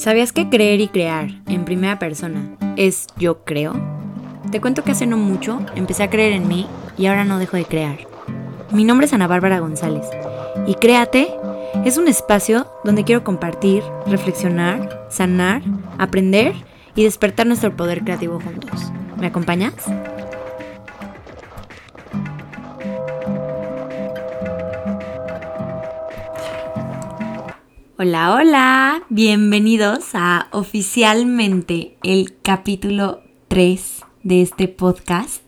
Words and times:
¿Sabías 0.00 0.32
que 0.32 0.48
creer 0.48 0.80
y 0.80 0.88
crear 0.88 1.28
en 1.46 1.66
primera 1.66 1.98
persona 1.98 2.56
es 2.78 3.06
yo 3.18 3.44
creo? 3.44 3.74
Te 4.50 4.58
cuento 4.58 4.82
que 4.82 4.92
hace 4.92 5.06
no 5.06 5.18
mucho 5.18 5.60
empecé 5.74 6.02
a 6.02 6.08
creer 6.08 6.32
en 6.32 6.48
mí 6.48 6.66
y 6.96 7.04
ahora 7.04 7.26
no 7.26 7.38
dejo 7.38 7.58
de 7.58 7.66
crear. 7.66 7.98
Mi 8.72 8.84
nombre 8.84 9.06
es 9.06 9.12
Ana 9.12 9.26
Bárbara 9.26 9.58
González 9.58 10.06
y 10.66 10.76
Créate 10.76 11.28
es 11.84 11.98
un 11.98 12.08
espacio 12.08 12.66
donde 12.82 13.04
quiero 13.04 13.24
compartir, 13.24 13.82
reflexionar, 14.06 15.06
sanar, 15.10 15.60
aprender 15.98 16.54
y 16.94 17.04
despertar 17.04 17.46
nuestro 17.46 17.76
poder 17.76 18.02
creativo 18.02 18.40
juntos. 18.40 18.90
¿Me 19.18 19.26
acompañas? 19.26 19.74
Hola, 28.02 28.34
hola, 28.34 29.02
bienvenidos 29.10 30.14
a 30.14 30.48
oficialmente 30.52 31.98
el 32.02 32.32
capítulo 32.40 33.20
3 33.48 34.00
de 34.22 34.40
este 34.40 34.68
podcast. 34.68 35.42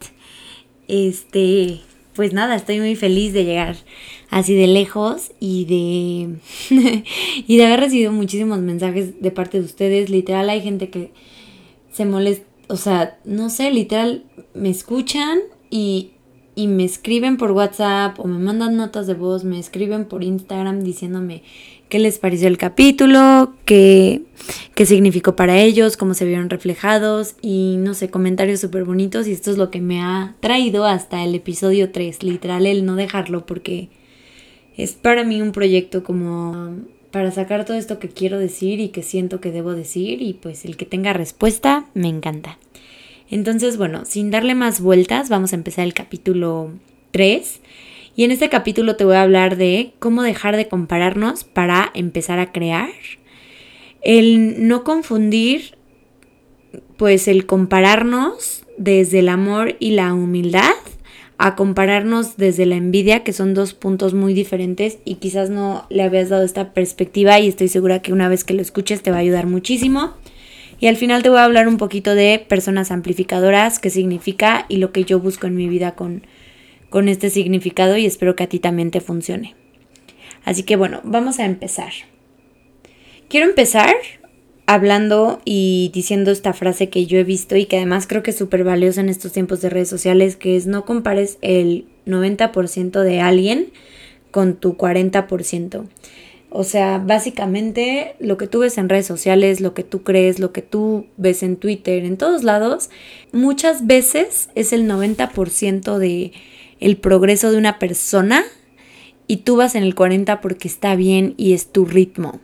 Este, 0.86 1.80
pues 2.14 2.34
nada, 2.34 2.54
estoy 2.54 2.78
muy 2.78 2.94
feliz 2.94 3.32
de 3.32 3.46
llegar 3.46 3.76
así 4.28 4.54
de 4.54 4.66
lejos 4.66 5.32
y 5.40 5.64
de 5.64 6.36
y 7.48 7.56
de 7.56 7.64
haber 7.64 7.80
recibido 7.80 8.12
muchísimos 8.12 8.58
mensajes 8.58 9.22
de 9.22 9.30
parte 9.30 9.58
de 9.58 9.64
ustedes. 9.64 10.10
Literal 10.10 10.50
hay 10.50 10.60
gente 10.60 10.90
que 10.90 11.10
se 11.90 12.04
molesta, 12.04 12.44
o 12.68 12.76
sea, 12.76 13.18
no 13.24 13.48
sé, 13.48 13.70
literal 13.70 14.24
me 14.52 14.68
escuchan 14.68 15.38
y, 15.70 16.11
y 16.54 16.66
me 16.68 16.84
escriben 16.84 17.36
por 17.36 17.52
WhatsApp 17.52 18.18
o 18.20 18.26
me 18.26 18.38
mandan 18.38 18.76
notas 18.76 19.06
de 19.06 19.14
voz, 19.14 19.44
me 19.44 19.58
escriben 19.58 20.04
por 20.04 20.22
Instagram 20.22 20.82
diciéndome 20.82 21.42
qué 21.88 21.98
les 21.98 22.18
pareció 22.18 22.48
el 22.48 22.58
capítulo, 22.58 23.54
qué, 23.64 24.22
qué 24.74 24.86
significó 24.86 25.36
para 25.36 25.58
ellos, 25.58 25.96
cómo 25.96 26.14
se 26.14 26.24
vieron 26.24 26.50
reflejados 26.50 27.36
y 27.42 27.76
no 27.78 27.94
sé, 27.94 28.10
comentarios 28.10 28.60
súper 28.60 28.84
bonitos 28.84 29.26
y 29.26 29.32
esto 29.32 29.50
es 29.50 29.58
lo 29.58 29.70
que 29.70 29.80
me 29.80 30.00
ha 30.00 30.34
traído 30.40 30.84
hasta 30.84 31.24
el 31.24 31.34
episodio 31.34 31.90
3, 31.90 32.22
literal 32.22 32.66
el 32.66 32.84
no 32.84 32.96
dejarlo 32.96 33.46
porque 33.46 33.88
es 34.76 34.92
para 34.92 35.24
mí 35.24 35.40
un 35.42 35.52
proyecto 35.52 36.02
como 36.02 36.76
para 37.10 37.30
sacar 37.30 37.64
todo 37.64 37.76
esto 37.76 37.98
que 37.98 38.08
quiero 38.08 38.38
decir 38.38 38.80
y 38.80 38.88
que 38.88 39.02
siento 39.02 39.40
que 39.40 39.52
debo 39.52 39.74
decir 39.74 40.22
y 40.22 40.32
pues 40.32 40.64
el 40.64 40.76
que 40.76 40.86
tenga 40.86 41.12
respuesta 41.12 41.86
me 41.94 42.08
encanta. 42.08 42.58
Entonces, 43.30 43.76
bueno, 43.76 44.04
sin 44.04 44.30
darle 44.30 44.54
más 44.54 44.80
vueltas, 44.80 45.28
vamos 45.28 45.52
a 45.52 45.56
empezar 45.56 45.84
el 45.84 45.94
capítulo 45.94 46.70
3 47.12 47.60
y 48.14 48.24
en 48.24 48.30
este 48.30 48.48
capítulo 48.48 48.96
te 48.96 49.04
voy 49.04 49.16
a 49.16 49.22
hablar 49.22 49.56
de 49.56 49.94
cómo 49.98 50.22
dejar 50.22 50.56
de 50.56 50.68
compararnos 50.68 51.44
para 51.44 51.90
empezar 51.94 52.38
a 52.38 52.52
crear. 52.52 52.90
El 54.02 54.68
no 54.68 54.84
confundir, 54.84 55.76
pues 56.96 57.28
el 57.28 57.46
compararnos 57.46 58.64
desde 58.76 59.20
el 59.20 59.28
amor 59.28 59.76
y 59.78 59.92
la 59.92 60.12
humildad 60.12 60.74
a 61.38 61.56
compararnos 61.56 62.36
desde 62.36 62.66
la 62.66 62.76
envidia, 62.76 63.24
que 63.24 63.32
son 63.32 63.54
dos 63.54 63.74
puntos 63.74 64.14
muy 64.14 64.34
diferentes 64.34 64.98
y 65.04 65.16
quizás 65.16 65.50
no 65.50 65.86
le 65.88 66.02
habías 66.02 66.28
dado 66.28 66.44
esta 66.44 66.72
perspectiva 66.72 67.40
y 67.40 67.48
estoy 67.48 67.68
segura 67.68 68.02
que 68.02 68.12
una 68.12 68.28
vez 68.28 68.44
que 68.44 68.54
lo 68.54 68.62
escuches 68.62 69.02
te 69.02 69.10
va 69.10 69.16
a 69.16 69.20
ayudar 69.20 69.46
muchísimo. 69.46 70.12
Y 70.82 70.88
al 70.88 70.96
final 70.96 71.22
te 71.22 71.28
voy 71.28 71.38
a 71.38 71.44
hablar 71.44 71.68
un 71.68 71.76
poquito 71.76 72.16
de 72.16 72.44
personas 72.48 72.90
amplificadoras, 72.90 73.78
qué 73.78 73.88
significa 73.88 74.66
y 74.68 74.78
lo 74.78 74.90
que 74.90 75.04
yo 75.04 75.20
busco 75.20 75.46
en 75.46 75.54
mi 75.54 75.68
vida 75.68 75.94
con, 75.94 76.26
con 76.90 77.08
este 77.08 77.30
significado 77.30 77.96
y 77.96 78.04
espero 78.04 78.34
que 78.34 78.42
a 78.42 78.48
ti 78.48 78.58
también 78.58 78.90
te 78.90 79.00
funcione. 79.00 79.54
Así 80.44 80.64
que 80.64 80.74
bueno, 80.74 81.00
vamos 81.04 81.38
a 81.38 81.44
empezar. 81.44 81.92
Quiero 83.28 83.46
empezar 83.46 83.94
hablando 84.66 85.40
y 85.44 85.92
diciendo 85.94 86.32
esta 86.32 86.52
frase 86.52 86.88
que 86.88 87.06
yo 87.06 87.16
he 87.16 87.22
visto 87.22 87.54
y 87.54 87.66
que 87.66 87.76
además 87.76 88.08
creo 88.08 88.24
que 88.24 88.32
es 88.32 88.36
súper 88.36 88.64
valiosa 88.64 89.02
en 89.02 89.08
estos 89.08 89.30
tiempos 89.30 89.60
de 89.60 89.70
redes 89.70 89.88
sociales, 89.88 90.34
que 90.34 90.56
es 90.56 90.66
no 90.66 90.84
compares 90.84 91.38
el 91.42 91.86
90% 92.06 93.02
de 93.02 93.20
alguien 93.20 93.68
con 94.32 94.56
tu 94.56 94.76
40%. 94.76 95.86
O 96.54 96.64
sea, 96.64 96.98
básicamente 96.98 98.14
lo 98.20 98.36
que 98.36 98.46
tú 98.46 98.58
ves 98.58 98.76
en 98.76 98.90
redes 98.90 99.06
sociales, 99.06 99.62
lo 99.62 99.72
que 99.72 99.84
tú 99.84 100.02
crees, 100.02 100.38
lo 100.38 100.52
que 100.52 100.60
tú 100.60 101.06
ves 101.16 101.42
en 101.42 101.56
Twitter, 101.56 102.04
en 102.04 102.18
todos 102.18 102.44
lados, 102.44 102.90
muchas 103.32 103.86
veces 103.86 104.50
es 104.54 104.74
el 104.74 104.86
90% 104.86 105.96
de 105.96 106.32
el 106.78 106.98
progreso 106.98 107.50
de 107.50 107.56
una 107.56 107.78
persona 107.78 108.44
y 109.26 109.38
tú 109.38 109.56
vas 109.56 109.74
en 109.74 109.82
el 109.82 109.94
40 109.94 110.42
porque 110.42 110.68
está 110.68 110.94
bien 110.94 111.32
y 111.38 111.54
es 111.54 111.72
tu 111.72 111.86
ritmo. 111.86 112.38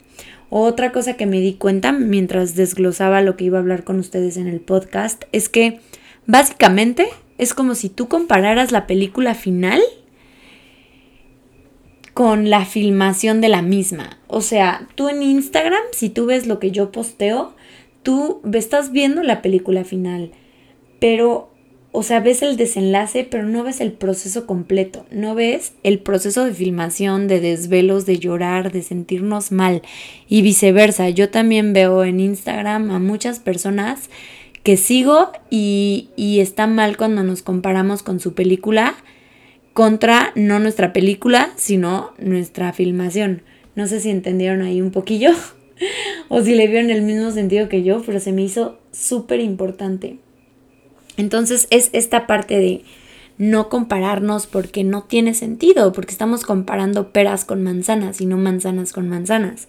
Otra 0.48 0.90
cosa 0.90 1.19
que 1.19 1.26
me 1.26 1.42
di 1.42 1.52
cuenta 1.52 1.92
mientras 1.92 2.54
desglosaba 2.54 3.20
lo 3.20 3.36
que 3.36 3.44
iba 3.44 3.58
a 3.58 3.60
hablar 3.60 3.84
con 3.84 3.98
ustedes 3.98 4.38
en 4.38 4.46
el 4.46 4.60
podcast 4.60 5.25
es 5.32 5.50
que 5.50 5.80
básicamente 6.25 7.08
es 7.36 7.52
como 7.52 7.75
si 7.75 7.90
tú 7.90 8.08
compararas 8.08 8.72
la 8.72 8.86
película 8.86 9.34
final 9.34 9.82
con 12.18 12.50
la 12.50 12.64
filmación 12.64 13.40
de 13.40 13.48
la 13.48 13.62
misma. 13.62 14.18
O 14.26 14.40
sea, 14.40 14.88
tú 14.96 15.08
en 15.08 15.22
Instagram, 15.22 15.84
si 15.92 16.08
tú 16.08 16.26
ves 16.26 16.48
lo 16.48 16.58
que 16.58 16.72
yo 16.72 16.90
posteo, 16.90 17.54
tú 18.02 18.40
estás 18.52 18.90
viendo 18.90 19.22
la 19.22 19.40
película 19.40 19.84
final, 19.84 20.32
pero 20.98 21.52
o 21.92 22.02
sea, 22.02 22.18
ves 22.18 22.42
el 22.42 22.56
desenlace, 22.56 23.22
pero 23.22 23.44
no 23.44 23.62
ves 23.62 23.80
el 23.80 23.92
proceso 23.92 24.46
completo, 24.46 25.06
no 25.12 25.36
ves 25.36 25.74
el 25.84 26.00
proceso 26.00 26.44
de 26.44 26.54
filmación, 26.54 27.28
de 27.28 27.38
desvelos, 27.38 28.04
de 28.04 28.18
llorar, 28.18 28.72
de 28.72 28.82
sentirnos 28.82 29.52
mal 29.52 29.82
y 30.28 30.42
viceversa. 30.42 31.08
Yo 31.10 31.30
también 31.30 31.72
veo 31.72 32.02
en 32.02 32.18
Instagram 32.18 32.90
a 32.90 32.98
muchas 32.98 33.38
personas 33.38 34.10
que 34.64 34.76
sigo 34.76 35.30
y, 35.50 36.08
y 36.16 36.40
está 36.40 36.66
mal 36.66 36.96
cuando 36.96 37.22
nos 37.22 37.42
comparamos 37.42 38.02
con 38.02 38.18
su 38.18 38.34
película 38.34 38.96
contra 39.78 40.32
no 40.34 40.58
nuestra 40.58 40.92
película, 40.92 41.52
sino 41.54 42.10
nuestra 42.18 42.72
filmación. 42.72 43.42
No 43.76 43.86
sé 43.86 44.00
si 44.00 44.10
entendieron 44.10 44.60
ahí 44.62 44.82
un 44.82 44.90
poquillo 44.90 45.30
o 46.28 46.42
si 46.42 46.56
le 46.56 46.66
vieron 46.66 46.90
el 46.90 47.02
mismo 47.02 47.30
sentido 47.30 47.68
que 47.68 47.84
yo, 47.84 48.02
pero 48.04 48.18
se 48.18 48.32
me 48.32 48.42
hizo 48.42 48.80
súper 48.90 49.38
importante. 49.38 50.18
Entonces 51.16 51.68
es 51.70 51.90
esta 51.92 52.26
parte 52.26 52.58
de 52.58 52.82
no 53.36 53.68
compararnos 53.68 54.48
porque 54.48 54.82
no 54.82 55.04
tiene 55.04 55.32
sentido, 55.32 55.92
porque 55.92 56.10
estamos 56.10 56.42
comparando 56.42 57.12
peras 57.12 57.44
con 57.44 57.62
manzanas 57.62 58.20
y 58.20 58.26
no 58.26 58.36
manzanas 58.36 58.92
con 58.92 59.08
manzanas. 59.08 59.68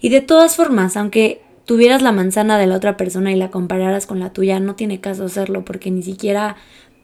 Y 0.00 0.10
de 0.10 0.20
todas 0.20 0.54
formas, 0.54 0.96
aunque 0.96 1.42
tuvieras 1.64 2.00
la 2.00 2.12
manzana 2.12 2.58
de 2.58 2.68
la 2.68 2.76
otra 2.76 2.96
persona 2.96 3.32
y 3.32 3.36
la 3.36 3.50
compararas 3.50 4.06
con 4.06 4.20
la 4.20 4.32
tuya, 4.32 4.60
no 4.60 4.76
tiene 4.76 5.00
caso 5.00 5.24
hacerlo 5.24 5.64
porque 5.64 5.90
ni 5.90 6.04
siquiera 6.04 6.54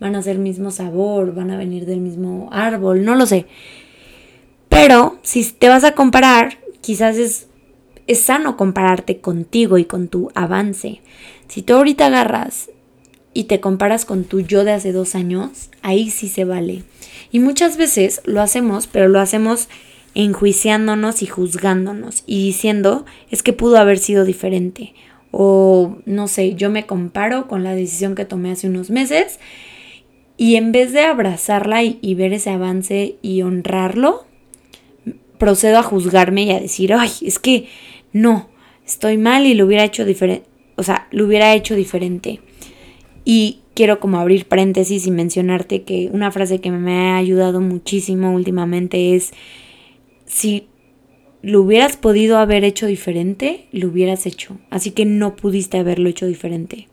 van 0.00 0.16
a 0.16 0.22
ser 0.22 0.38
mismo 0.38 0.70
sabor, 0.70 1.34
van 1.34 1.50
a 1.50 1.56
venir 1.56 1.86
del 1.86 2.00
mismo 2.00 2.48
árbol, 2.52 3.04
no 3.04 3.14
lo 3.14 3.26
sé. 3.26 3.46
Pero 4.68 5.18
si 5.22 5.44
te 5.44 5.68
vas 5.68 5.84
a 5.84 5.92
comparar, 5.92 6.58
quizás 6.80 7.16
es, 7.16 7.46
es 8.06 8.20
sano 8.20 8.56
compararte 8.56 9.20
contigo 9.20 9.78
y 9.78 9.84
con 9.84 10.08
tu 10.08 10.30
avance. 10.34 11.00
Si 11.48 11.62
tú 11.62 11.74
ahorita 11.74 12.06
agarras 12.06 12.70
y 13.32 13.44
te 13.44 13.60
comparas 13.60 14.04
con 14.04 14.24
tu 14.24 14.40
yo 14.40 14.64
de 14.64 14.72
hace 14.72 14.92
dos 14.92 15.14
años, 15.14 15.70
ahí 15.82 16.10
sí 16.10 16.28
se 16.28 16.44
vale. 16.44 16.82
Y 17.30 17.40
muchas 17.40 17.76
veces 17.76 18.20
lo 18.24 18.40
hacemos, 18.40 18.86
pero 18.86 19.08
lo 19.08 19.20
hacemos 19.20 19.68
enjuiciándonos 20.14 21.22
y 21.22 21.26
juzgándonos 21.26 22.22
y 22.26 22.46
diciendo 22.46 23.04
es 23.30 23.42
que 23.42 23.52
pudo 23.52 23.78
haber 23.78 23.98
sido 23.98 24.24
diferente. 24.24 24.94
O 25.30 25.98
no 26.06 26.28
sé, 26.28 26.54
yo 26.54 26.70
me 26.70 26.86
comparo 26.86 27.48
con 27.48 27.64
la 27.64 27.74
decisión 27.74 28.14
que 28.14 28.24
tomé 28.24 28.52
hace 28.52 28.68
unos 28.68 28.90
meses 28.90 29.40
y 30.36 30.56
en 30.56 30.72
vez 30.72 30.92
de 30.92 31.00
abrazarla 31.00 31.84
y, 31.84 32.14
ver 32.14 32.32
ese 32.32 32.50
avance 32.50 33.16
y 33.22 33.42
honrarlo, 33.42 34.24
procedo 35.38 35.78
a 35.78 35.82
juzgarme 35.82 36.44
y 36.44 36.50
a 36.50 36.60
decir, 36.60 36.92
ay, 36.92 37.10
es 37.22 37.38
que 37.38 37.68
no, 38.12 38.48
estoy 38.84 39.16
mal 39.16 39.46
y 39.46 39.54
lo 39.54 39.66
hubiera 39.66 39.84
hecho 39.84 40.04
diferente. 40.04 40.48
O 40.76 40.82
sea, 40.82 41.06
lo 41.12 41.26
hubiera 41.26 41.54
hecho 41.54 41.76
diferente. 41.76 42.40
Y 43.24 43.60
quiero 43.74 44.00
como 44.00 44.18
abrir 44.18 44.46
paréntesis 44.46 45.06
y 45.06 45.10
mencionarte 45.12 45.82
que 45.82 46.10
una 46.12 46.32
frase 46.32 46.60
que 46.60 46.70
me 46.70 47.10
ha 47.10 47.16
ayudado 47.16 47.60
muchísimo 47.60 48.32
últimamente 48.32 49.14
es, 49.14 49.32
si 50.26 50.66
lo 51.42 51.62
hubieras 51.62 51.96
podido 51.96 52.38
haber 52.38 52.64
hecho 52.64 52.86
diferente, 52.86 53.66
lo 53.70 53.88
hubieras 53.88 54.26
hecho. 54.26 54.58
Así 54.70 54.90
que 54.90 55.04
no 55.04 55.36
pudiste 55.36 55.78
haberlo 55.78 56.08
hecho 56.08 56.26
diferente. 56.26 56.88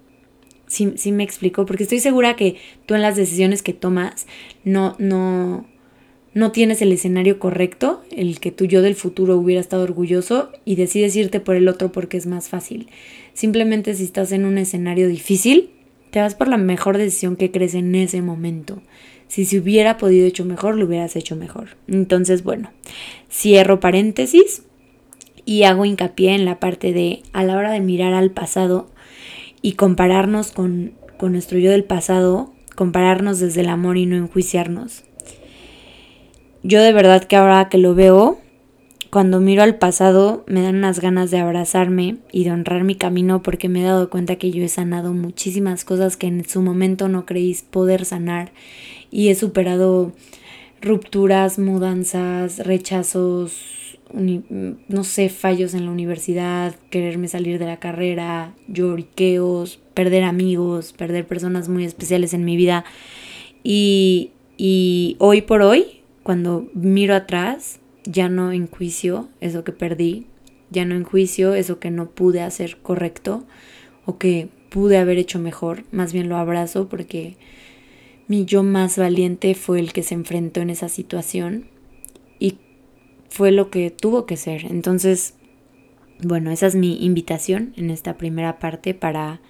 Sí, 0.71 1.11
me 1.11 1.23
explico, 1.23 1.65
porque 1.65 1.83
estoy 1.83 1.99
segura 1.99 2.37
que 2.37 2.55
tú 2.85 2.95
en 2.95 3.01
las 3.01 3.17
decisiones 3.17 3.61
que 3.61 3.73
tomas 3.73 4.25
no, 4.63 4.95
no, 4.99 5.65
no 6.33 6.53
tienes 6.53 6.81
el 6.81 6.93
escenario 6.93 7.39
correcto, 7.39 8.01
el 8.09 8.39
que 8.39 8.53
tú 8.53 8.63
yo 8.63 8.81
del 8.81 8.95
futuro 8.95 9.35
hubiera 9.35 9.59
estado 9.59 9.83
orgulloso 9.83 10.49
y 10.63 10.75
decides 10.75 11.13
irte 11.17 11.41
por 11.41 11.57
el 11.57 11.67
otro 11.67 11.91
porque 11.91 12.15
es 12.15 12.25
más 12.25 12.47
fácil. 12.47 12.87
Simplemente 13.33 13.93
si 13.95 14.05
estás 14.05 14.31
en 14.31 14.45
un 14.45 14.57
escenario 14.57 15.09
difícil, 15.09 15.71
te 16.09 16.21
vas 16.21 16.35
por 16.35 16.47
la 16.47 16.55
mejor 16.55 16.97
decisión 16.97 17.35
que 17.35 17.51
crees 17.51 17.73
en 17.73 17.93
ese 17.93 18.21
momento. 18.21 18.81
Si 19.27 19.43
se 19.43 19.59
hubiera 19.59 19.97
podido 19.97 20.25
hecho 20.25 20.45
mejor, 20.45 20.77
lo 20.77 20.85
hubieras 20.85 21.17
hecho 21.17 21.35
mejor. 21.35 21.75
Entonces, 21.89 22.45
bueno, 22.45 22.71
cierro 23.29 23.81
paréntesis 23.81 24.63
Y 25.45 25.63
hago 25.63 25.83
hincapié 25.83 26.33
en 26.33 26.45
la 26.45 26.61
parte 26.61 26.93
de 26.93 27.23
a 27.33 27.43
la 27.43 27.57
hora 27.57 27.73
de 27.73 27.81
mirar 27.81 28.13
al 28.13 28.31
pasado 28.31 28.87
y 29.61 29.73
compararnos 29.73 30.51
con, 30.51 30.93
con 31.17 31.33
nuestro 31.33 31.59
yo 31.59 31.71
del 31.71 31.83
pasado, 31.83 32.53
compararnos 32.75 33.39
desde 33.39 33.61
el 33.61 33.69
amor 33.69 33.97
y 33.97 34.05
no 34.05 34.15
enjuiciarnos. 34.15 35.03
Yo 36.63 36.81
de 36.81 36.93
verdad 36.93 37.23
que 37.23 37.35
ahora 37.35 37.69
que 37.69 37.77
lo 37.77 37.95
veo, 37.95 38.39
cuando 39.11 39.41
miro 39.41 39.61
al 39.61 39.77
pasado 39.77 40.45
me 40.47 40.61
dan 40.61 40.77
unas 40.77 40.99
ganas 41.01 41.31
de 41.31 41.39
abrazarme 41.39 42.17
y 42.31 42.45
de 42.45 42.51
honrar 42.51 42.85
mi 42.85 42.95
camino 42.95 43.43
porque 43.43 43.67
me 43.67 43.81
he 43.81 43.83
dado 43.83 44.09
cuenta 44.09 44.37
que 44.37 44.51
yo 44.51 44.63
he 44.63 44.69
sanado 44.69 45.13
muchísimas 45.13 45.83
cosas 45.83 46.15
que 46.15 46.27
en 46.27 46.47
su 46.47 46.61
momento 46.61 47.09
no 47.09 47.25
creí 47.25 47.57
poder 47.71 48.05
sanar 48.05 48.53
y 49.11 49.27
he 49.27 49.35
superado 49.35 50.13
rupturas, 50.81 51.59
mudanzas, 51.59 52.59
rechazos, 52.59 53.80
no 54.13 55.03
sé, 55.03 55.29
fallos 55.29 55.73
en 55.73 55.85
la 55.85 55.91
universidad, 55.91 56.75
quererme 56.89 57.27
salir 57.27 57.59
de 57.59 57.65
la 57.65 57.79
carrera, 57.79 58.53
lloriqueos, 58.67 59.79
perder 59.93 60.23
amigos, 60.23 60.93
perder 60.93 61.25
personas 61.25 61.69
muy 61.69 61.85
especiales 61.85 62.33
en 62.33 62.45
mi 62.45 62.57
vida. 62.57 62.83
Y, 63.63 64.31
y 64.57 65.15
hoy 65.19 65.41
por 65.41 65.61
hoy, 65.61 66.01
cuando 66.23 66.67
miro 66.73 67.15
atrás, 67.15 67.79
ya 68.03 68.29
no 68.29 68.51
enjuicio 68.51 69.29
eso 69.39 69.63
que 69.63 69.71
perdí, 69.71 70.25
ya 70.69 70.85
no 70.85 70.95
enjuicio 70.95 71.53
eso 71.53 71.79
que 71.79 71.91
no 71.91 72.09
pude 72.09 72.41
hacer 72.41 72.77
correcto 72.81 73.43
o 74.05 74.17
que 74.17 74.49
pude 74.69 74.97
haber 74.97 75.17
hecho 75.17 75.37
mejor, 75.39 75.83
más 75.91 76.13
bien 76.13 76.29
lo 76.29 76.37
abrazo 76.37 76.87
porque 76.87 77.35
mi 78.27 78.45
yo 78.45 78.63
más 78.63 78.97
valiente 78.97 79.53
fue 79.55 79.79
el 79.79 79.91
que 79.91 80.03
se 80.03 80.15
enfrentó 80.15 80.61
en 80.61 80.69
esa 80.69 80.87
situación 80.87 81.65
y 82.39 82.55
fue 83.31 83.51
lo 83.51 83.71
que 83.71 83.89
tuvo 83.89 84.27
que 84.27 84.37
ser. 84.37 84.65
Entonces, 84.65 85.33
bueno, 86.21 86.51
esa 86.51 86.67
es 86.67 86.75
mi 86.75 87.03
invitación 87.03 87.73
en 87.77 87.89
esta 87.89 88.17
primera 88.17 88.59
parte 88.59 88.93
para 88.93 89.41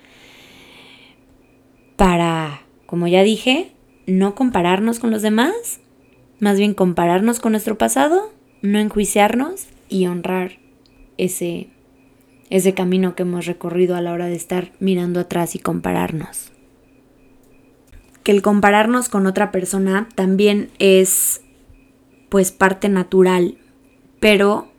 para 1.98 2.62
como 2.86 3.08
ya 3.08 3.24
dije, 3.24 3.74
no 4.08 4.36
compararnos 4.36 5.00
con 5.00 5.12
los 5.12 5.22
demás, 5.22 5.82
más 6.40 6.58
bien 6.58 6.74
compararnos 6.74 7.40
con 7.40 7.52
nuestro 7.52 7.78
pasado 7.78 8.32
no 8.62 8.80
enjuiciarnos 8.80 9.68
y 9.90 10.08
honrar 10.08 10.60
ese, 11.18 11.68
ese 12.50 12.74
camino 12.74 13.16
que 13.16 13.24
hemos 13.24 13.46
recorrido 13.46 13.96
a 13.96 14.02
la 14.02 14.14
hora 14.14 14.28
de 14.28 14.36
estar 14.36 14.72
mirando 14.80 15.20
atrás 15.20 15.56
y 15.56 15.60
compararnos. 15.60 16.52
Que 18.24 18.32
el 18.32 18.42
compararnos 18.42 19.10
con 19.10 19.26
otra 19.26 19.52
persona 19.52 20.08
también 20.16 20.70
es 20.78 21.42
pues 22.30 22.52
parte 22.52 22.88
natural, 22.88 23.58
pero 24.22 24.72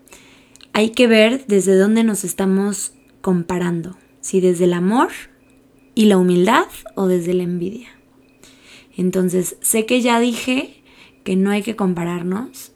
hay 0.72 0.90
que 0.90 1.06
ver 1.06 1.44
desde 1.46 1.76
dónde 1.76 2.04
nos 2.04 2.24
estamos 2.24 2.94
comparando, 3.20 3.98
si 4.22 4.40
desde 4.40 4.64
el 4.64 4.72
amor 4.72 5.10
y 5.94 6.06
la 6.06 6.16
humildad 6.16 6.64
o 6.94 7.08
desde 7.08 7.34
la 7.34 7.42
envidia. 7.42 7.88
Entonces, 8.96 9.56
sé 9.60 9.84
que 9.84 10.00
ya 10.00 10.18
dije 10.20 10.82
que 11.24 11.36
no 11.36 11.50
hay 11.50 11.62
que 11.62 11.76
compararnos, 11.76 12.72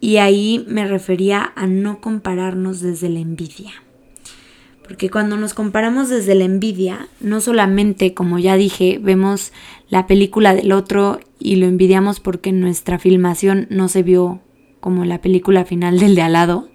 y 0.00 0.16
ahí 0.16 0.64
me 0.66 0.86
refería 0.86 1.52
a 1.54 1.66
no 1.66 2.00
compararnos 2.00 2.80
desde 2.80 3.08
la 3.08 3.20
envidia. 3.20 3.72
Porque 4.82 5.10
cuando 5.10 5.36
nos 5.36 5.54
comparamos 5.54 6.08
desde 6.08 6.34
la 6.34 6.44
envidia, 6.44 7.08
no 7.20 7.40
solamente, 7.40 8.14
como 8.14 8.38
ya 8.38 8.56
dije, 8.56 8.98
vemos 9.00 9.52
la 9.88 10.06
película 10.06 10.54
del 10.54 10.72
otro 10.72 11.20
y 11.38 11.56
lo 11.56 11.66
envidiamos 11.66 12.18
porque 12.18 12.50
nuestra 12.50 12.98
filmación 12.98 13.68
no 13.70 13.88
se 13.88 14.02
vio 14.02 14.40
como 14.80 15.04
la 15.04 15.20
película 15.20 15.64
final 15.64 15.98
del 15.98 16.14
de 16.14 16.22
al 16.22 16.32
lado, 16.32 16.68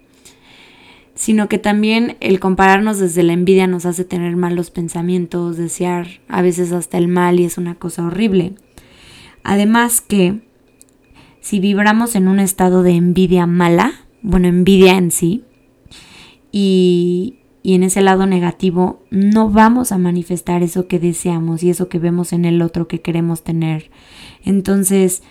sino 1.14 1.48
que 1.48 1.58
también 1.58 2.16
el 2.20 2.40
compararnos 2.40 2.98
desde 2.98 3.22
la 3.22 3.32
envidia 3.32 3.66
nos 3.66 3.86
hace 3.86 4.04
tener 4.04 4.36
malos 4.36 4.70
pensamientos, 4.70 5.56
desear 5.56 6.06
a 6.28 6.42
veces 6.42 6.72
hasta 6.72 6.98
el 6.98 7.08
mal 7.08 7.40
y 7.40 7.44
es 7.44 7.58
una 7.58 7.74
cosa 7.74 8.04
horrible. 8.06 8.54
Además 9.42 10.00
que 10.00 10.40
si 11.40 11.60
vibramos 11.60 12.16
en 12.16 12.28
un 12.28 12.40
estado 12.40 12.82
de 12.82 12.92
envidia 12.92 13.46
mala, 13.46 13.92
bueno, 14.20 14.48
envidia 14.48 14.98
en 14.98 15.10
sí, 15.10 15.44
y, 16.50 17.38
en 17.62 17.82
ese 17.82 18.00
lado 18.00 18.26
negativo 18.26 19.02
no 19.10 19.50
vamos 19.50 19.90
a 19.90 19.98
manifestar 19.98 20.62
eso 20.62 20.86
que 20.86 21.00
deseamos 21.00 21.62
y 21.62 21.70
eso 21.70 21.88
que 21.88 21.98
vemos 21.98 22.32
en 22.32 22.44
el 22.44 22.62
otro 22.62 22.86
que 22.88 23.00
queremos 23.00 23.42
tener. 23.42 23.90
Entonces, 24.44 25.22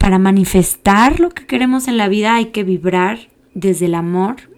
para 0.00 0.18
manifestar 0.18 1.20
lo 1.20 1.30
que 1.30 1.46
queremos 1.46 1.86
en 1.86 1.96
la 1.96 2.08
vida 2.08 2.34
hay 2.34 2.46
que 2.46 2.64
vibrar 2.64 3.28
desde 3.54 3.86
el 3.86 3.94
amor. 3.94 4.50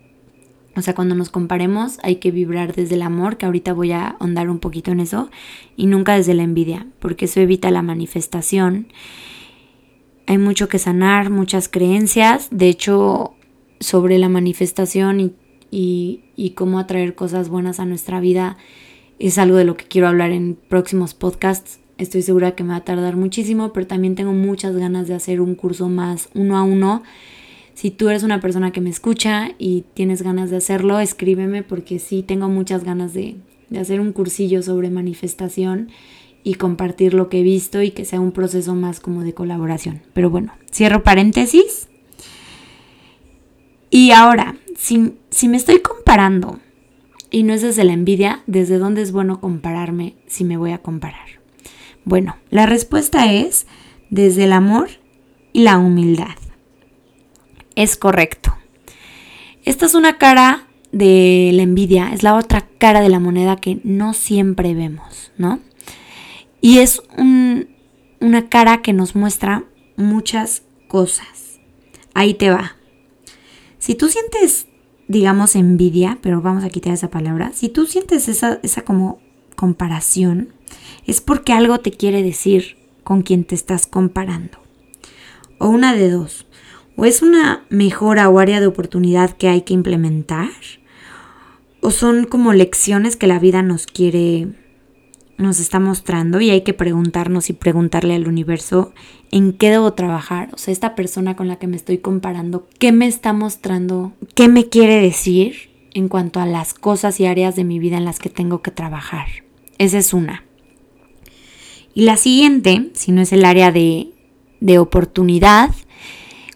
O 0.75 0.81
sea, 0.81 0.94
cuando 0.94 1.15
nos 1.15 1.29
comparemos 1.29 1.99
hay 2.03 2.17
que 2.17 2.31
vibrar 2.31 2.75
desde 2.75 2.94
el 2.94 3.03
amor, 3.03 3.37
que 3.37 3.44
ahorita 3.44 3.75
voy 3.75 3.93
a 3.93 4.17
ahondar 4.19 4.49
un 4.49 4.59
poquito 4.59 4.91
en 4.91 5.00
eso, 5.00 5.31
y 5.77 5.85
nunca 5.85 6.15
desde 6.15 6.33
la 6.33 6.44
envidia, 6.44 6.87
porque 6.99 7.27
eso 7.27 7.41
evita 7.41 7.71
la 7.71 7.83
manifestación 7.83 8.87
hay 10.27 10.39
mucho 10.39 10.69
que 10.69 10.79
sanar, 10.79 11.29
muchas 11.29 11.69
creencias. 11.69 12.49
De 12.50 12.69
hecho, 12.69 13.35
sobre 13.81 14.19
la 14.19 14.31
manifestación 14.31 15.35
y, 15.71 16.53
cómo 16.55 16.79
atraer 16.79 17.15
cosas 17.15 17.49
buenas 17.49 17.81
a 17.81 17.85
nuestra 17.85 18.21
vida 18.21 18.56
es 19.19 19.39
algo 19.39 19.56
de 19.56 19.65
lo 19.65 19.77
que 19.77 19.85
quiero 19.85 20.09
hablar 20.09 20.31
en 20.31 20.55
próximos 20.55 21.12
podcasts. 21.12 21.81
Estoy 22.03 22.23
segura 22.23 22.57
que 22.57 22.65
me 22.65 22.71
va 22.71 22.79
a 22.79 22.85
tardar 22.85 23.15
muchísimo, 23.15 23.73
pero 23.73 23.87
también 23.87 24.17
tengo 24.17 24.33
muchas 24.33 24.75
ganas 24.75 25.07
de 25.07 25.15
hacer 25.15 25.41
un 25.41 25.55
curso 25.55 25.89
más 25.89 26.31
uno 26.35 26.59
a 26.59 26.65
uno. 26.65 27.05
Si 27.75 27.93
tú 27.93 28.09
eres 28.09 28.25
una 28.25 28.41
persona 28.41 28.73
que 28.73 28.81
me 28.81 28.91
escucha 28.91 29.53
y 29.57 29.85
tienes 29.95 30.23
ganas 30.23 30.51
de 30.51 30.57
hacerlo, 30.57 30.99
escríbeme 30.99 31.63
porque 31.63 32.01
sí 32.01 32.25
tengo 32.25 32.49
muchas 32.49 32.83
ganas 32.83 33.15
de, 33.15 33.37
hacer 33.81 34.01
un 34.01 34.13
cursillo 34.13 34.65
sobre 34.65 34.91
manifestación 34.91 35.91
y 36.43 36.55
compartir 36.55 37.15
lo 37.15 37.29
que 37.29 37.39
he 37.39 37.45
visto 37.45 37.83
y 37.83 37.93
que 37.93 38.05
sea 38.05 38.19
un 38.19 38.33
proceso 38.33 38.75
más 38.75 38.99
como 38.99 39.23
de 39.23 39.33
colaboración. 39.33 40.03
Pero 40.13 40.29
bueno, 40.29 40.55
cierro 40.73 41.05
paréntesis. 41.05 41.89
Y 43.91 44.11
ahora, 44.11 44.57
si, 44.77 45.13
si 45.31 45.47
me 45.47 45.57
estoy 45.57 45.79
comparando 45.79 46.59
y 47.31 47.45
no 47.45 47.55
es 47.55 47.63
desde 47.63 47.85
la 47.85 47.93
envidia, 47.93 48.43
¿desde 48.49 48.79
dónde 48.79 49.03
es 49.03 49.13
bueno 49.13 49.41
compararme 49.41 50.17
si 50.27 50.43
me 50.43 50.57
voy 50.57 50.73
a 50.73 50.79
comparar? 50.79 51.42
Bueno, 52.05 52.37
la 52.51 52.67
respuesta 52.67 53.33
es 53.33 53.67
desde 54.11 54.45
el 54.45 54.53
amor 54.53 54.91
y 55.53 55.63
la 55.63 55.79
humildad. 55.79 56.37
Es 57.75 57.97
correcto. 57.97 58.55
Esta 59.65 59.87
es 59.87 59.94
una 59.94 60.19
cara 60.19 60.67
de 60.91 61.51
la 61.55 61.63
envidia, 61.63 62.11
es 62.13 62.23
la 62.23 62.35
otra 62.35 62.69
cara 62.79 63.01
de 63.01 63.09
la 63.09 63.21
moneda 63.21 63.56
que 63.56 63.81
no 63.85 64.13
siempre 64.13 64.75
vemos, 64.75 65.32
¿no? 65.39 65.61
Y 66.61 66.79
es 66.79 67.03
una 67.17 68.49
cara 68.49 68.82
que 68.82 68.93
nos 68.93 69.17
muestra 69.17 69.65
muchas 69.97 70.63
cosas. 70.89 71.61
Ahí 72.15 72.35
te 72.35 72.51
va. 72.51 72.77
Si 73.79 73.94
tú 73.94 74.09
sientes, 74.09 74.67
digamos, 75.09 75.56
envidia, 75.56 76.19
pero 76.21 76.41
vamos 76.41 76.63
a 76.65 76.71
quitar 76.71 76.93
esa 76.93 77.11
palabra, 77.11 77.53
si 77.53 77.69
tú 77.69 77.87
sientes 77.87 78.29
esa, 78.29 78.61
esa 78.63 78.82
como 78.82 79.21
comparación, 79.56 80.53
es 81.06 81.21
porque 81.21 81.53
algo 81.53 81.79
te 81.79 81.91
quiere 81.91 82.23
decir 82.23 82.77
con 83.05 83.23
quien 83.23 83.44
te 83.44 83.55
estás 83.55 83.87
comparando. 83.87 84.59
O 85.59 85.69
una 85.69 85.94
de 85.94 86.11
dos. 86.11 86.47
O 86.97 87.05
es 87.05 87.23
una 87.23 87.65
mejora 87.71 88.29
o 88.29 88.39
área 88.39 88.61
de 88.61 88.67
oportunidad 88.67 89.37
que 89.37 89.49
hay 89.49 89.63
que 89.63 89.75
implementar. 89.75 90.51
O 91.81 91.91
son 91.91 92.25
como 92.25 92.53
lecciones 92.53 93.17
que 93.17 93.27
la 93.27 93.39
vida 93.39 93.63
nos 93.63 93.87
quiere 93.87 94.49
nos 95.39 95.59
está 95.61 95.81
mostrando 95.81 96.41
y 96.41 96.51
hay 96.51 96.63
que 96.63 96.75
preguntarnos 96.75 97.51
y 97.51 97.53
preguntarle 97.53 98.15
al 98.15 98.29
universo 98.29 98.93
en 99.31 99.53
qué 99.53 99.71
debo 99.71 99.93
trabajar. 99.93 100.51
O 100.53 100.59
sea, 100.59 100.73
esta 100.73 100.94
persona 100.94 101.37
con 101.37 101.49
la 101.49 101.56
que 101.56 101.67
me 101.67 101.77
estoy 101.77 101.99
comparando, 101.99 102.69
¿qué 102.79 102.93
me 102.93 103.06
está 103.06 103.32
mostrando? 103.32 104.13
¿Qué 104.35 104.49
me 104.49 104.69
quiere 104.69 105.01
decir 105.01 105.71
en 105.94 106.09
cuanto 106.09 106.41
a 106.41 106.47
las 106.47 106.75
cosas 106.75 107.19
y 107.19 107.27
áreas 107.27 107.56
de 107.56 107.65
mi 107.65 107.79
vida 107.79 107.97
en 107.97 108.05
las 108.05 108.19
que 108.19 108.31
tengo 108.31 108.63
que 108.63 108.71
trabajar? 108.71 109.27
Esa 109.79 109.99
es 109.99 110.15
una. 110.15 110.44
Y 111.94 112.03
la 112.03 112.17
siguiente, 112.17 112.91
si 112.94 113.13
no 113.13 113.20
es 113.20 113.32
el 113.32 113.44
área 113.44 113.70
de, 113.70 114.11
de 114.61 114.79
oportunidad, 114.79 115.70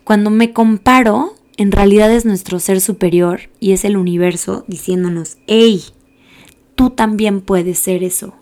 cuando 0.04 0.30
me 0.30 0.52
comparo, 0.52 1.34
en 1.56 1.72
realidad 1.72 2.12
es 2.12 2.24
nuestro 2.24 2.58
ser 2.58 2.80
superior 2.80 3.42
y 3.60 3.72
es 3.72 3.84
el 3.84 3.96
universo 3.96 4.64
diciéndonos, 4.66 5.38
hey, 5.46 5.82
tú 6.74 6.90
también 6.90 7.40
puedes 7.40 7.78
ser 7.78 8.02
eso 8.02 8.34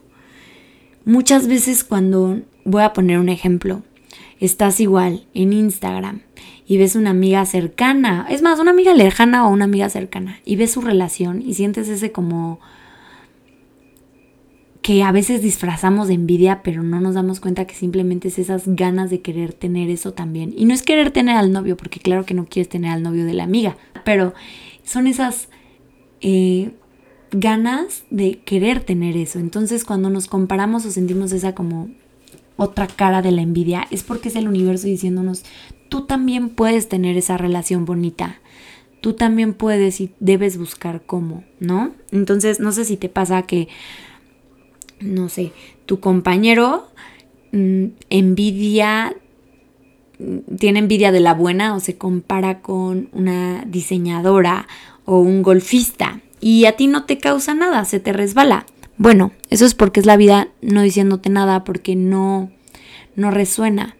Muchas 1.06 1.48
veces 1.48 1.84
cuando, 1.84 2.40
voy 2.64 2.82
a 2.82 2.94
poner 2.94 3.18
un 3.18 3.28
ejemplo, 3.28 3.82
estás 4.40 4.80
igual 4.80 5.26
en 5.34 5.52
Instagram 5.52 6.22
y 6.66 6.78
ves 6.78 6.96
una 6.96 7.10
amiga 7.10 7.44
cercana, 7.44 8.26
es 8.30 8.40
más, 8.40 8.58
una 8.58 8.70
amiga 8.70 8.94
lejana 8.94 9.46
o 9.46 9.50
una 9.50 9.66
amiga 9.66 9.90
cercana, 9.90 10.40
y 10.46 10.56
ves 10.56 10.70
su 10.70 10.80
relación 10.80 11.42
y 11.42 11.52
sientes 11.54 11.88
ese 11.88 12.10
como 12.10 12.58
que 14.84 15.02
a 15.02 15.12
veces 15.12 15.40
disfrazamos 15.40 16.08
de 16.08 16.14
envidia, 16.14 16.62
pero 16.62 16.82
no 16.82 17.00
nos 17.00 17.14
damos 17.14 17.40
cuenta 17.40 17.66
que 17.66 17.74
simplemente 17.74 18.28
es 18.28 18.38
esas 18.38 18.64
ganas 18.66 19.08
de 19.08 19.22
querer 19.22 19.54
tener 19.54 19.88
eso 19.88 20.12
también. 20.12 20.52
Y 20.54 20.66
no 20.66 20.74
es 20.74 20.82
querer 20.82 21.10
tener 21.10 21.38
al 21.38 21.52
novio, 21.52 21.74
porque 21.74 22.00
claro 22.00 22.26
que 22.26 22.34
no 22.34 22.44
quieres 22.44 22.68
tener 22.68 22.90
al 22.90 23.02
novio 23.02 23.24
de 23.24 23.32
la 23.32 23.44
amiga, 23.44 23.78
pero 24.04 24.34
son 24.82 25.06
esas 25.06 25.48
eh, 26.20 26.72
ganas 27.30 28.04
de 28.10 28.40
querer 28.40 28.80
tener 28.80 29.16
eso. 29.16 29.38
Entonces 29.38 29.86
cuando 29.86 30.10
nos 30.10 30.26
comparamos 30.26 30.84
o 30.84 30.90
sentimos 30.90 31.32
esa 31.32 31.54
como 31.54 31.88
otra 32.58 32.86
cara 32.86 33.22
de 33.22 33.32
la 33.32 33.40
envidia, 33.40 33.86
es 33.90 34.02
porque 34.02 34.28
es 34.28 34.36
el 34.36 34.48
universo 34.48 34.86
diciéndonos, 34.86 35.44
tú 35.88 36.04
también 36.04 36.50
puedes 36.50 36.90
tener 36.90 37.16
esa 37.16 37.38
relación 37.38 37.86
bonita. 37.86 38.38
Tú 39.00 39.14
también 39.14 39.54
puedes 39.54 40.02
y 40.02 40.12
debes 40.20 40.58
buscar 40.58 41.04
cómo, 41.06 41.42
¿no? 41.58 41.94
Entonces, 42.10 42.60
no 42.60 42.70
sé 42.70 42.84
si 42.84 42.98
te 42.98 43.08
pasa 43.08 43.44
que 43.44 43.68
no 45.04 45.28
sé, 45.28 45.52
tu 45.86 46.00
compañero 46.00 46.88
mm, 47.52 47.84
envidia, 48.10 49.14
mm, 50.18 50.56
tiene 50.58 50.80
envidia 50.80 51.12
de 51.12 51.20
la 51.20 51.34
buena 51.34 51.74
o 51.74 51.80
se 51.80 51.96
compara 51.96 52.60
con 52.60 53.08
una 53.12 53.64
diseñadora 53.66 54.66
o 55.04 55.20
un 55.20 55.42
golfista 55.42 56.20
y 56.40 56.64
a 56.64 56.72
ti 56.72 56.86
no 56.86 57.04
te 57.04 57.18
causa 57.18 57.54
nada, 57.54 57.84
se 57.84 58.00
te 58.00 58.12
resbala. 58.12 58.66
Bueno, 58.96 59.32
eso 59.50 59.66
es 59.66 59.74
porque 59.74 60.00
es 60.00 60.06
la 60.06 60.16
vida 60.16 60.48
no 60.62 60.82
diciéndote 60.82 61.28
nada 61.30 61.64
porque 61.64 61.96
no 61.96 62.50
no 63.16 63.30
resuena. 63.30 63.96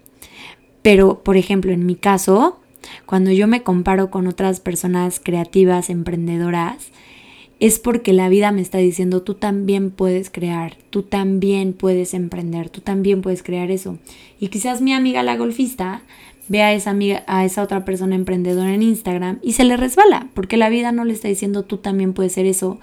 Pero, 0.82 1.22
por 1.22 1.36
ejemplo, 1.36 1.72
en 1.72 1.86
mi 1.86 1.94
caso, 1.94 2.60
cuando 3.06 3.30
yo 3.30 3.46
me 3.46 3.62
comparo 3.62 4.10
con 4.10 4.26
otras 4.26 4.60
personas 4.60 5.20
creativas, 5.22 5.88
emprendedoras, 5.88 6.88
es 7.60 7.78
porque 7.78 8.12
la 8.12 8.28
vida 8.28 8.52
me 8.52 8.62
está 8.62 8.78
diciendo, 8.78 9.22
tú 9.22 9.34
también 9.34 9.90
puedes 9.90 10.30
crear, 10.30 10.76
tú 10.90 11.02
también 11.02 11.72
puedes 11.72 12.14
emprender, 12.14 12.68
tú 12.68 12.80
también 12.80 13.22
puedes 13.22 13.42
crear 13.42 13.70
eso. 13.70 13.98
Y 14.40 14.48
quizás 14.48 14.80
mi 14.80 14.92
amiga 14.92 15.22
la 15.22 15.36
golfista 15.36 16.02
ve 16.48 16.62
a 16.62 16.72
esa, 16.72 16.90
amiga, 16.90 17.22
a 17.26 17.44
esa 17.44 17.62
otra 17.62 17.84
persona 17.84 18.16
emprendedora 18.16 18.74
en 18.74 18.82
Instagram 18.82 19.38
y 19.42 19.52
se 19.52 19.64
le 19.64 19.76
resbala, 19.76 20.28
porque 20.34 20.56
la 20.56 20.68
vida 20.68 20.92
no 20.92 21.04
le 21.04 21.14
está 21.14 21.28
diciendo, 21.28 21.62
tú 21.62 21.78
también 21.78 22.12
puedes 22.12 22.32
ser 22.32 22.46
eso, 22.46 22.80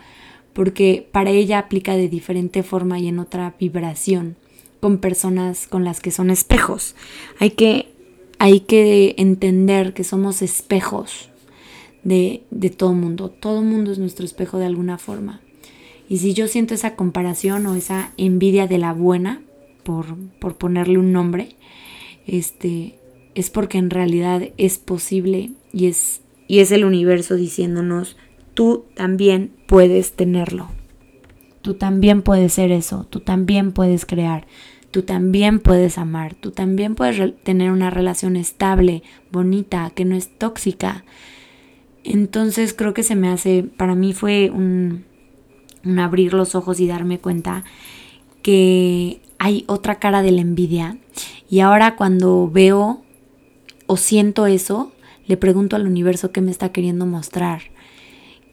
porque 0.53 1.07
para 1.11 1.29
ella 1.31 1.59
aplica 1.59 1.95
de 1.95 2.09
diferente 2.09 2.63
forma 2.63 2.99
y 2.99 3.07
en 3.07 3.19
otra 3.19 3.53
vibración 3.59 4.35
con 4.79 4.97
personas 4.97 5.67
con 5.67 5.83
las 5.83 5.99
que 5.99 6.11
son 6.11 6.31
espejos. 6.31 6.95
Hay 7.39 7.51
que, 7.51 7.89
hay 8.39 8.61
que 8.61 9.15
entender 9.17 9.93
que 9.93 10.03
somos 10.03 10.41
espejos 10.41 11.30
de, 12.03 12.43
de 12.51 12.69
todo 12.69 12.93
mundo. 12.93 13.29
Todo 13.29 13.61
mundo 13.61 13.91
es 13.91 13.99
nuestro 13.99 14.25
espejo 14.25 14.57
de 14.57 14.65
alguna 14.65 14.97
forma. 14.97 15.41
Y 16.09 16.17
si 16.17 16.33
yo 16.33 16.47
siento 16.47 16.73
esa 16.73 16.95
comparación 16.95 17.65
o 17.65 17.75
esa 17.75 18.11
envidia 18.17 18.67
de 18.67 18.77
la 18.77 18.93
buena, 18.93 19.41
por, 19.83 20.17
por 20.39 20.57
ponerle 20.57 20.97
un 20.97 21.11
nombre, 21.11 21.55
este, 22.27 22.99
es 23.35 23.49
porque 23.49 23.77
en 23.77 23.89
realidad 23.89 24.49
es 24.57 24.77
posible 24.77 25.51
y 25.73 25.87
es, 25.87 26.21
y 26.47 26.59
es 26.59 26.71
el 26.71 26.85
universo 26.85 27.35
diciéndonos, 27.35 28.17
tú 28.53 28.85
también 28.95 29.51
puedes 29.67 30.13
tenerlo. 30.13 30.67
Tú 31.61 31.75
también 31.75 32.23
puedes 32.23 32.53
ser 32.53 32.71
eso, 32.71 33.05
tú 33.09 33.19
también 33.19 33.71
puedes 33.71 34.05
crear, 34.07 34.47
tú 34.89 35.03
también 35.03 35.59
puedes 35.59 35.99
amar, 35.99 36.33
tú 36.33 36.51
también 36.51 36.95
puedes 36.95 37.35
tener 37.43 37.71
una 37.71 37.91
relación 37.91 38.35
estable, 38.35 39.03
bonita, 39.31 39.91
que 39.93 40.03
no 40.03 40.15
es 40.15 40.35
tóxica, 40.39 41.05
entonces 42.03 42.73
creo 42.73 42.93
que 42.93 43.03
se 43.03 43.15
me 43.15 43.29
hace, 43.29 43.63
para 43.63 43.95
mí 43.95 44.13
fue 44.13 44.49
un, 44.49 45.05
abrir 45.99 46.33
los 46.33 46.55
ojos 46.55 46.79
y 46.79 46.87
darme 46.87 47.19
cuenta 47.19 47.63
que 48.41 49.21
hay 49.37 49.63
otra 49.67 49.95
cara 49.99 50.21
de 50.21 50.31
la 50.31 50.41
envidia. 50.41 50.97
Y 51.49 51.59
ahora 51.59 51.95
cuando 51.95 52.49
veo 52.49 53.01
o 53.87 53.97
siento 53.97 54.47
eso, 54.47 54.91
le 55.27 55.37
pregunto 55.37 55.75
al 55.75 55.85
universo 55.85 56.31
qué 56.31 56.41
me 56.41 56.51
está 56.51 56.71
queriendo 56.71 57.05
mostrar. 57.05 57.63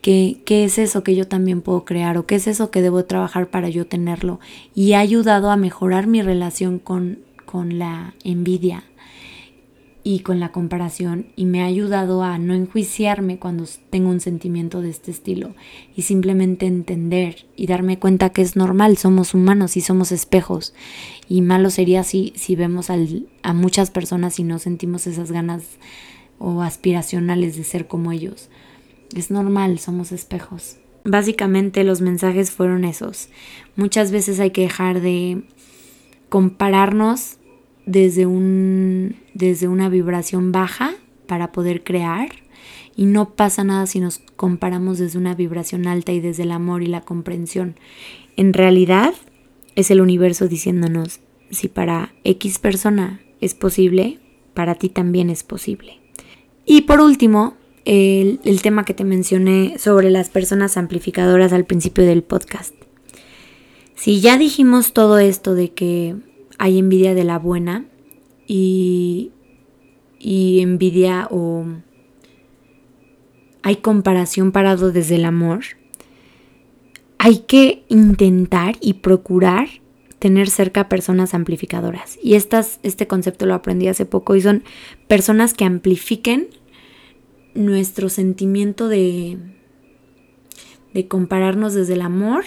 ¿Qué, 0.02 0.40
¿Qué, 0.44 0.64
es 0.64 0.78
eso 0.78 1.02
que 1.02 1.16
yo 1.16 1.26
también 1.26 1.60
puedo 1.60 1.84
crear? 1.84 2.18
¿O 2.18 2.26
qué 2.26 2.36
es 2.36 2.46
eso 2.46 2.70
que 2.70 2.82
debo 2.82 3.04
trabajar 3.04 3.50
para 3.50 3.68
yo 3.68 3.86
tenerlo? 3.86 4.38
Y 4.74 4.92
ha 4.92 5.00
ayudado 5.00 5.50
a 5.50 5.56
mejorar 5.56 6.06
mi 6.06 6.22
relación 6.22 6.78
con, 6.78 7.18
con 7.46 7.78
la 7.78 8.14
envidia 8.22 8.84
y 10.10 10.20
con 10.20 10.40
la 10.40 10.52
comparación 10.52 11.26
y 11.36 11.44
me 11.44 11.60
ha 11.60 11.66
ayudado 11.66 12.22
a 12.22 12.38
no 12.38 12.54
enjuiciarme 12.54 13.38
cuando 13.38 13.66
tengo 13.90 14.08
un 14.08 14.20
sentimiento 14.20 14.80
de 14.80 14.88
este 14.88 15.10
estilo 15.10 15.54
y 15.94 16.00
simplemente 16.00 16.64
entender 16.64 17.44
y 17.56 17.66
darme 17.66 17.98
cuenta 17.98 18.30
que 18.30 18.40
es 18.40 18.56
normal, 18.56 18.96
somos 18.96 19.34
humanos 19.34 19.76
y 19.76 19.82
somos 19.82 20.10
espejos 20.10 20.72
y 21.28 21.42
malo 21.42 21.68
sería 21.68 22.04
si, 22.04 22.32
si 22.36 22.56
vemos 22.56 22.88
a 22.88 23.52
muchas 23.52 23.90
personas 23.90 24.38
y 24.38 24.44
no 24.44 24.58
sentimos 24.58 25.06
esas 25.06 25.30
ganas 25.30 25.64
o 26.38 26.62
aspiracionales 26.62 27.58
de 27.58 27.64
ser 27.64 27.86
como 27.86 28.10
ellos. 28.10 28.48
Es 29.14 29.30
normal, 29.30 29.78
somos 29.78 30.10
espejos. 30.10 30.78
Básicamente 31.04 31.84
los 31.84 32.00
mensajes 32.00 32.50
fueron 32.50 32.86
esos. 32.86 33.28
Muchas 33.76 34.10
veces 34.10 34.40
hay 34.40 34.52
que 34.52 34.62
dejar 34.62 35.02
de 35.02 35.42
compararnos 36.30 37.37
desde, 37.88 38.26
un, 38.26 39.16
desde 39.32 39.66
una 39.66 39.88
vibración 39.88 40.52
baja 40.52 40.94
para 41.26 41.52
poder 41.52 41.82
crear 41.82 42.28
y 42.94 43.06
no 43.06 43.30
pasa 43.30 43.64
nada 43.64 43.86
si 43.86 43.98
nos 43.98 44.18
comparamos 44.36 44.98
desde 44.98 45.18
una 45.18 45.34
vibración 45.34 45.86
alta 45.86 46.12
y 46.12 46.20
desde 46.20 46.42
el 46.42 46.50
amor 46.52 46.82
y 46.82 46.86
la 46.86 47.00
comprensión. 47.00 47.76
En 48.36 48.52
realidad 48.52 49.14
es 49.74 49.90
el 49.90 50.02
universo 50.02 50.48
diciéndonos, 50.48 51.20
si 51.50 51.68
para 51.68 52.12
X 52.24 52.58
persona 52.58 53.20
es 53.40 53.54
posible, 53.54 54.18
para 54.52 54.74
ti 54.74 54.90
también 54.90 55.30
es 55.30 55.42
posible. 55.42 55.98
Y 56.66 56.82
por 56.82 57.00
último, 57.00 57.56
el, 57.86 58.40
el 58.44 58.60
tema 58.60 58.84
que 58.84 58.92
te 58.92 59.04
mencioné 59.04 59.78
sobre 59.78 60.10
las 60.10 60.28
personas 60.28 60.76
amplificadoras 60.76 61.54
al 61.54 61.64
principio 61.64 62.04
del 62.04 62.22
podcast. 62.22 62.74
Si 63.94 64.20
ya 64.20 64.36
dijimos 64.36 64.92
todo 64.92 65.18
esto 65.18 65.54
de 65.54 65.70
que 65.70 66.16
hay 66.58 66.78
envidia 66.78 67.14
de 67.14 67.24
la 67.24 67.38
buena 67.38 67.86
y, 68.46 69.32
y 70.18 70.60
envidia 70.60 71.28
o 71.30 71.64
hay 73.62 73.76
comparación 73.76 74.52
parado 74.52 74.92
desde 74.92 75.16
el 75.16 75.24
amor, 75.24 75.60
hay 77.18 77.40
que 77.40 77.84
intentar 77.88 78.76
y 78.80 78.94
procurar 78.94 79.68
tener 80.18 80.50
cerca 80.50 80.88
personas 80.88 81.34
amplificadoras. 81.34 82.18
Y 82.22 82.34
estas, 82.34 82.80
este 82.82 83.06
concepto 83.06 83.46
lo 83.46 83.54
aprendí 83.54 83.88
hace 83.88 84.04
poco 84.04 84.34
y 84.36 84.40
son 84.40 84.64
personas 85.06 85.54
que 85.54 85.64
amplifiquen 85.64 86.48
nuestro 87.54 88.08
sentimiento 88.08 88.88
de, 88.88 89.38
de 90.94 91.08
compararnos 91.08 91.74
desde 91.74 91.94
el 91.94 92.02
amor 92.02 92.44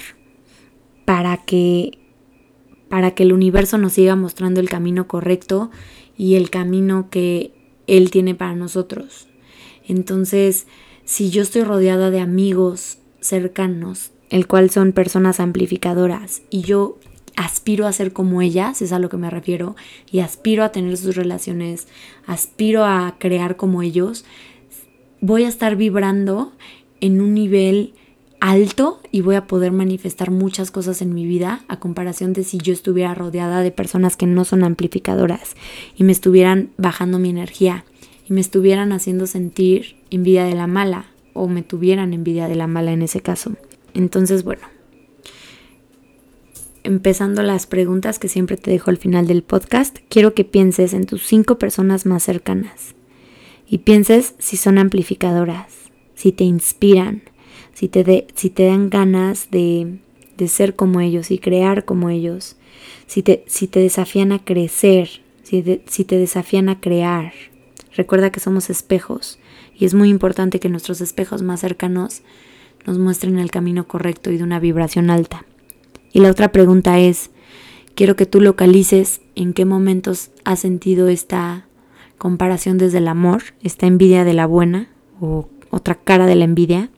para 1.05 1.37
que 1.37 2.00
para 2.91 3.11
que 3.11 3.23
el 3.23 3.31
universo 3.31 3.77
nos 3.77 3.93
siga 3.93 4.17
mostrando 4.17 4.59
el 4.59 4.67
camino 4.67 5.07
correcto 5.07 5.71
y 6.17 6.35
el 6.35 6.49
camino 6.49 7.07
que 7.09 7.53
Él 7.87 8.11
tiene 8.11 8.35
para 8.35 8.53
nosotros. 8.53 9.29
Entonces, 9.87 10.67
si 11.05 11.29
yo 11.29 11.41
estoy 11.41 11.63
rodeada 11.63 12.11
de 12.11 12.19
amigos 12.19 12.97
cercanos, 13.21 14.11
el 14.29 14.45
cual 14.45 14.71
son 14.71 14.91
personas 14.91 15.39
amplificadoras, 15.39 16.41
y 16.49 16.63
yo 16.63 16.99
aspiro 17.37 17.87
a 17.87 17.93
ser 17.93 18.11
como 18.11 18.41
ellas, 18.41 18.81
es 18.81 18.91
a 18.91 18.99
lo 18.99 19.07
que 19.07 19.15
me 19.15 19.29
refiero, 19.29 19.77
y 20.11 20.19
aspiro 20.19 20.65
a 20.65 20.73
tener 20.73 20.97
sus 20.97 21.15
relaciones, 21.15 21.87
aspiro 22.25 22.83
a 22.83 23.15
crear 23.19 23.55
como 23.55 23.83
ellos, 23.83 24.25
voy 25.21 25.45
a 25.45 25.47
estar 25.47 25.77
vibrando 25.77 26.51
en 26.99 27.21
un 27.21 27.33
nivel 27.33 27.93
alto 28.41 28.99
y 29.11 29.21
voy 29.21 29.35
a 29.35 29.45
poder 29.45 29.71
manifestar 29.71 30.31
muchas 30.31 30.71
cosas 30.71 31.01
en 31.01 31.13
mi 31.13 31.25
vida 31.25 31.63
a 31.67 31.79
comparación 31.79 32.33
de 32.33 32.43
si 32.43 32.57
yo 32.57 32.73
estuviera 32.73 33.13
rodeada 33.13 33.61
de 33.61 33.71
personas 33.71 34.17
que 34.17 34.25
no 34.25 34.43
son 34.45 34.63
amplificadoras 34.63 35.55
y 35.95 36.03
me 36.03 36.11
estuvieran 36.11 36.71
bajando 36.75 37.19
mi 37.19 37.29
energía 37.29 37.85
y 38.27 38.33
me 38.33 38.41
estuvieran 38.41 38.91
haciendo 38.93 39.27
sentir 39.27 39.95
envidia 40.09 40.43
de 40.43 40.55
la 40.55 40.65
mala 40.65 41.05
o 41.33 41.47
me 41.47 41.61
tuvieran 41.61 42.13
envidia 42.13 42.47
de 42.47 42.55
la 42.55 42.65
mala 42.65 42.91
en 42.91 43.03
ese 43.03 43.21
caso. 43.21 43.53
Entonces, 43.93 44.43
bueno, 44.43 44.63
empezando 46.83 47.43
las 47.43 47.67
preguntas 47.67 48.17
que 48.17 48.27
siempre 48.27 48.57
te 48.57 48.71
dejo 48.71 48.89
al 48.89 48.97
final 48.97 49.27
del 49.27 49.43
podcast, 49.43 49.99
quiero 50.09 50.33
que 50.33 50.45
pienses 50.45 50.93
en 50.93 51.05
tus 51.05 51.27
cinco 51.27 51.59
personas 51.59 52.07
más 52.07 52.23
cercanas 52.23 52.95
y 53.67 53.79
pienses 53.79 54.33
si 54.39 54.57
son 54.57 54.79
amplificadoras, 54.79 55.67
si 56.15 56.31
te 56.31 56.43
inspiran, 56.43 57.21
si 57.81 57.87
te, 57.87 58.27
si 58.35 58.51
te 58.51 58.67
dan 58.67 58.91
ganas 58.91 59.49
de, 59.49 59.97
de, 60.37 60.47
ser 60.47 60.75
como 60.75 61.01
ellos 61.01 61.31
y 61.31 61.39
crear 61.39 61.83
como 61.83 62.11
ellos, 62.11 62.55
si 63.07 63.23
te, 63.23 63.43
si 63.47 63.65
te 63.65 63.79
desafían 63.79 64.31
a 64.31 64.45
crecer, 64.45 65.09
si, 65.41 65.81
si 65.87 66.05
te 66.05 66.19
desafían 66.19 66.69
a 66.69 66.79
crear. 66.79 67.33
Recuerda 67.95 68.31
que 68.31 68.39
somos 68.39 68.69
espejos 68.69 69.39
y 69.75 69.85
es 69.85 69.95
muy 69.95 70.09
importante 70.09 70.59
que 70.59 70.69
nuestros 70.69 71.01
espejos 71.01 71.41
más 71.41 71.61
cercanos 71.61 72.21
nos 72.85 72.99
muestren 72.99 73.39
el 73.39 73.49
camino 73.49 73.87
correcto 73.87 74.29
y 74.29 74.37
de 74.37 74.43
una 74.43 74.59
vibración 74.59 75.09
alta. 75.09 75.47
Y 76.13 76.19
la 76.19 76.29
otra 76.29 76.51
pregunta 76.51 76.99
es, 76.99 77.31
quiero 77.95 78.15
que 78.15 78.27
tú 78.27 78.41
localices 78.41 79.21
en 79.33 79.53
qué 79.53 79.65
momentos 79.65 80.29
has 80.45 80.59
sentido 80.59 81.07
esta 81.07 81.65
comparación 82.19 82.77
desde 82.77 82.99
el 82.99 83.07
amor, 83.07 83.41
esta 83.63 83.87
envidia 83.87 84.23
de 84.23 84.33
la 84.33 84.45
buena 84.45 84.89
o 85.19 85.49
otra 85.71 85.95
cara 85.95 86.27
de 86.27 86.35
la 86.35 86.45
envidia, 86.45 86.91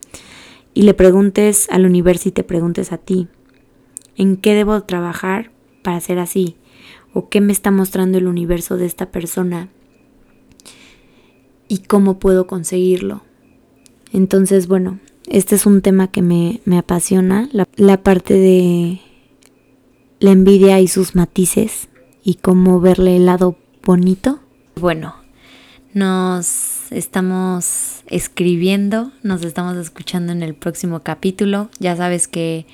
y 0.74 0.84
le 0.84 0.94
preguntes 0.94 1.68
al 1.70 1.86
universo 1.86 2.30
y 2.30 2.32
te 2.32 2.44
preguntes 2.44 2.92
a 2.92 2.98
ti, 2.98 3.28
¿en 4.16 4.38
qué 4.38 4.54
debo 4.54 4.82
trabajar 4.84 5.52
para 5.84 6.00
ser 6.00 6.20
así? 6.20 6.56
¿O 7.14 7.30
qué 7.30 7.42
me 7.42 7.54
está 7.54 7.72
mostrando 7.72 8.18
el 8.18 8.28
universo 8.28 8.78
de 8.78 8.86
esta 8.86 9.12
persona? 9.12 9.70
¿Y 11.68 11.80
cómo 11.80 12.20
puedo 12.20 12.48
conseguirlo? 12.48 13.22
Entonces, 14.12 14.68
bueno, 14.68 15.00
este 15.28 15.56
es 15.56 15.66
un 15.66 15.82
tema 15.82 16.10
que 16.10 16.22
me, 16.22 16.60
apasiona, 16.78 17.50
la, 17.52 17.68
la 17.76 18.02
parte 18.02 18.34
de 18.34 19.02
la 20.20 20.32
envidia 20.32 20.80
y 20.80 20.88
sus 20.88 21.16
matices 21.16 21.90
y 22.24 22.36
cómo 22.36 22.80
verle 22.80 23.18
el 23.18 23.26
lado 23.26 23.58
bonito. 23.84 24.40
Bueno, 24.76 25.16
nos 25.94 26.73
estamos 26.92 28.04
escribiendo, 28.08 29.12
nos 29.22 29.44
estamos 29.44 29.78
escuchando 29.78 30.32
en 30.32 30.44
el 30.44 30.54
próximo 30.54 31.02
capítulo. 31.02 31.70
Ya 31.80 31.96
sabes 31.96 32.28
que 32.28 32.66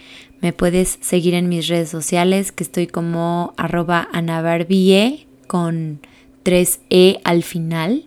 me 0.41 0.53
puedes 0.53 0.97
seguir 1.01 1.33
en 1.33 1.49
mis 1.49 1.67
redes 1.67 1.89
sociales, 1.89 2.51
que 2.51 2.63
estoy 2.63 2.87
como 2.87 3.53
arroba 3.57 4.07
anabarbie 4.11 5.27
con 5.47 5.99
3E 6.43 7.19
al 7.23 7.43
final. 7.43 8.05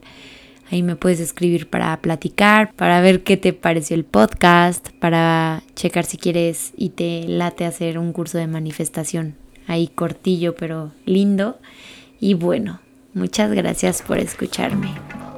Ahí 0.70 0.82
me 0.82 0.96
puedes 0.96 1.20
escribir 1.20 1.68
para 1.68 2.00
platicar, 2.00 2.72
para 2.74 3.02
ver 3.02 3.22
qué 3.22 3.36
te 3.36 3.52
pareció 3.52 3.94
el 3.94 4.04
podcast, 4.04 4.88
para 4.98 5.62
checar 5.74 6.06
si 6.06 6.16
quieres 6.16 6.72
y 6.76 6.90
te 6.90 7.28
late 7.28 7.66
hacer 7.66 7.98
un 7.98 8.12
curso 8.12 8.38
de 8.38 8.46
manifestación. 8.46 9.34
Ahí 9.66 9.88
cortillo 9.88 10.54
pero 10.54 10.92
lindo. 11.04 11.58
Y 12.20 12.34
bueno, 12.34 12.80
muchas 13.12 13.52
gracias 13.52 14.00
por 14.00 14.18
escucharme. 14.18 14.88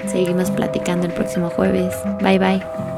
Seguimos 0.07 0.51
platicando 0.51 1.07
el 1.07 1.13
próximo 1.13 1.51
jueves. 1.51 1.95
Bye 2.21 2.39
bye. 2.39 2.94